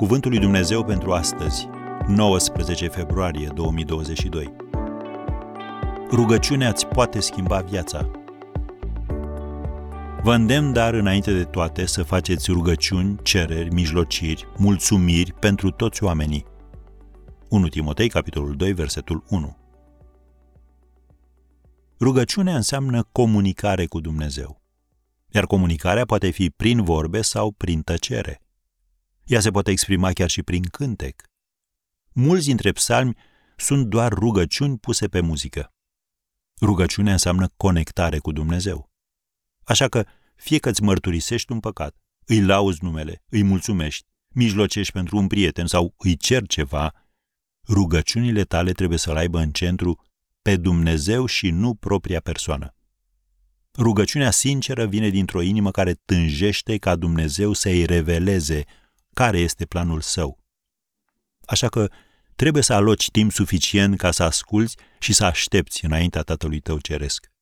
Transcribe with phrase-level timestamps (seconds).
[0.00, 1.68] Cuvântul lui Dumnezeu pentru astăzi,
[2.06, 4.52] 19 februarie 2022.
[6.10, 8.10] Rugăciunea îți poate schimba viața.
[10.22, 16.44] Vă îndemn, dar, înainte de toate, să faceți rugăciuni, cereri, mijlociri, mulțumiri pentru toți oamenii.
[17.48, 19.56] 1 Timotei, capitolul 2, versetul 1.
[22.00, 24.60] Rugăciunea înseamnă comunicare cu Dumnezeu.
[25.28, 28.40] Iar comunicarea poate fi prin vorbe sau prin tăcere.
[29.30, 31.22] Ea se poate exprima chiar și prin cântec.
[32.12, 33.16] Mulți dintre psalmi
[33.56, 35.72] sunt doar rugăciuni puse pe muzică.
[36.60, 38.90] Rugăciunea înseamnă conectare cu Dumnezeu.
[39.64, 45.16] Așa că, fie că îți mărturisești un păcat, îi lauzi numele, îi mulțumești, mijlocești pentru
[45.16, 46.92] un prieten sau îi cer ceva,
[47.68, 50.02] rugăciunile tale trebuie să-L aibă în centru
[50.42, 52.74] pe Dumnezeu și nu propria persoană.
[53.78, 58.64] Rugăciunea sinceră vine dintr-o inimă care tânjește ca Dumnezeu să-i reveleze
[59.20, 60.38] care este planul său.
[61.46, 61.90] Așa că
[62.36, 67.32] trebuie să aloci timp suficient ca să asculți și să aștepți înaintea Tatălui tău ceresc.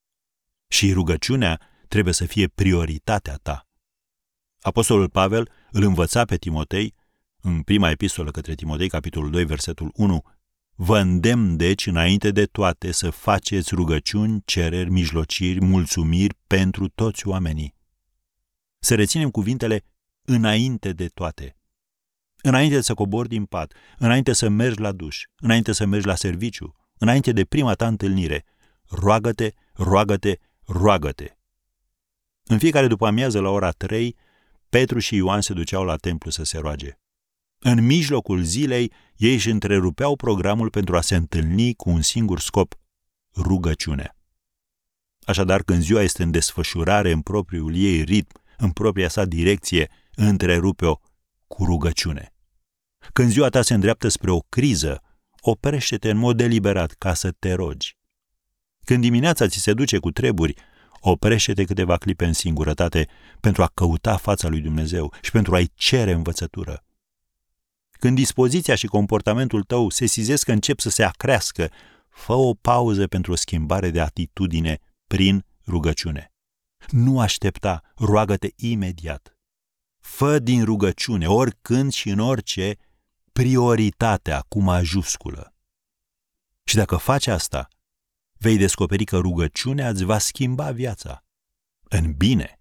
[0.68, 3.66] Și rugăciunea trebuie să fie prioritatea ta.
[4.60, 6.94] Apostolul Pavel îl învăța pe Timotei,
[7.40, 10.22] în prima epistolă către Timotei, capitolul 2, versetul 1,
[10.74, 17.74] Vă îndemn, deci, înainte de toate, să faceți rugăciuni, cereri, mijlociri, mulțumiri pentru toți oamenii.
[18.78, 19.84] Să reținem cuvintele
[20.22, 21.57] înainte de toate.
[22.42, 26.76] Înainte să cobori din pat, înainte să mergi la duș, înainte să mergi la serviciu,
[26.98, 28.44] înainte de prima ta întâlnire,
[28.88, 31.32] roagă-te, roagă-te, roagă-te.
[32.44, 34.16] În fiecare după amiază la ora 3,
[34.68, 36.98] Petru și Ioan se duceau la templu să se roage.
[37.58, 42.74] În mijlocul zilei, ei își întrerupeau programul pentru a se întâlni cu un singur scop,
[43.36, 44.16] rugăciune.
[45.24, 51.00] Așadar, când ziua este în desfășurare în propriul ei ritm, în propria sa direcție, întrerupe-o
[51.48, 52.32] cu rugăciune.
[53.12, 55.02] Când ziua ta se îndreaptă spre o criză,
[55.40, 57.96] oprește-te în mod deliberat ca să te rogi.
[58.84, 60.54] Când dimineața ți se duce cu treburi,
[61.00, 63.08] oprește-te câteva clipe în singurătate
[63.40, 66.84] pentru a căuta fața lui Dumnezeu și pentru a-i cere învățătură.
[67.90, 71.70] Când dispoziția și comportamentul tău se sizesc că încep să se acrească,
[72.08, 76.32] fă o pauză pentru o schimbare de atitudine prin rugăciune.
[76.88, 79.37] Nu aștepta, roagă-te imediat.
[80.10, 82.76] Fă din rugăciune, oricând și în orice,
[83.32, 85.54] prioritatea cu majusculă.
[86.64, 87.68] Și dacă faci asta,
[88.38, 91.24] vei descoperi că rugăciunea îți va schimba viața.
[91.88, 92.58] În bine.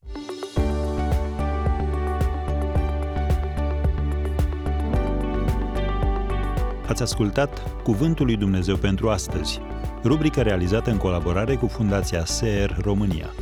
[6.88, 9.60] Ați ascultat Cuvântul lui Dumnezeu pentru astăzi,
[10.04, 13.34] rubrica realizată în colaborare cu Fundația SER România.